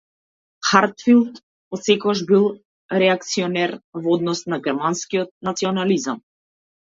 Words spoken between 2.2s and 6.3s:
бил реакционер во однос на германскиот национализам.